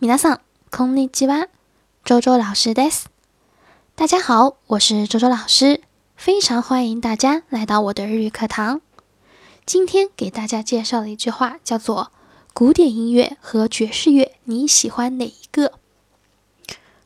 [0.00, 0.40] 皆さん、
[0.70, 1.48] こんにちは。
[2.04, 3.10] 周周老师です。
[3.94, 5.82] 大家好，我是周周老师，
[6.16, 8.80] 非常欢迎大家来到我的日语课堂。
[9.66, 12.08] 今天给大家介绍的一句话叫做“
[12.54, 15.72] 古典音乐和爵士乐，你喜欢哪一个？”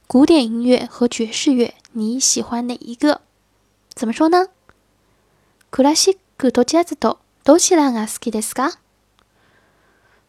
[0.07, 3.23] 古典音乐和爵士乐，你喜欢哪一个？
[3.95, 4.49] 怎么说呢？
[5.71, 8.79] クラシックとジャズとどちらが好きですか？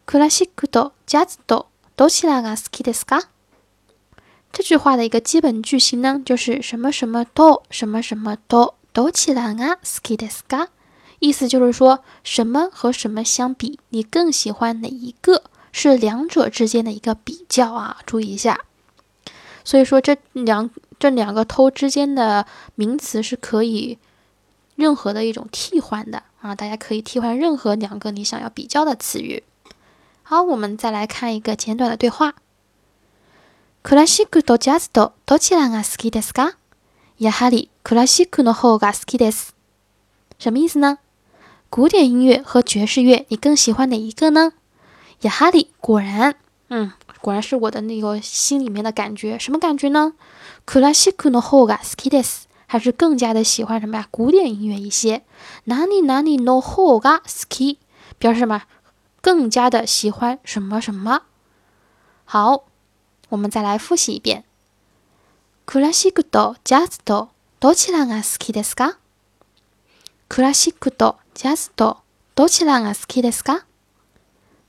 [0.07, 1.67] クラシックとジャズと
[1.99, 3.23] どちらが好きですか？
[4.51, 10.69] 这句话的一个基本句型呢，就是什么什么と什么什么とどちらが好きですか？
[11.19, 15.43] 意思就是说什么和什么相比，你更喜欢哪一个？
[15.71, 18.61] 是两者之间的一个比较啊，注意一下。
[19.65, 23.97] 所以说这两这两个偷之间的名词是可以
[24.75, 29.43] 任何的一种替换的啊，大家可以替换任何两个你想要比较的词语。
[30.29, 32.35] 好，我们再来看一个简短的对话。
[33.83, 36.57] クラシックとジャズとどちらが好きですか？
[37.19, 39.55] やはりクラシックの方が好きです。
[40.39, 40.97] 什么意思呢？
[41.69, 44.53] 古典音乐和爵士乐，你更喜欢哪一个呢？
[45.21, 46.35] やはり，果然，
[46.69, 49.37] 嗯，果然是我的那个心里面的感觉。
[49.37, 50.13] 什么感觉呢？
[50.65, 54.07] クラシックの方が好きです，还是更加的喜欢什么呀？
[54.09, 55.21] 古典音乐一些。
[55.65, 57.77] 哪里哪里の方が好き，
[58.19, 58.63] 表示什么？
[59.21, 61.21] 更加的喜欢什么什么？
[62.25, 62.65] 好，
[63.29, 64.43] 我们再来复习一遍。
[65.65, 68.97] クラシックとジャズとどちらが好きですか？
[70.27, 71.97] クラシックとジャズと
[72.35, 73.65] どちらが好きですか？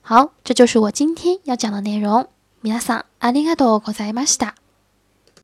[0.03, 2.29] 好，这就是我今天要讲的内容。
[2.63, 4.55] 皆さんありがとうございました。